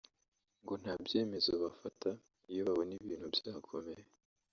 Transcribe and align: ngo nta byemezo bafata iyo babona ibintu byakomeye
ngo 0.61 0.73
nta 0.81 0.93
byemezo 1.05 1.51
bafata 1.63 2.09
iyo 2.51 2.61
babona 2.67 2.91
ibintu 2.99 3.27
byakomeye 3.35 4.03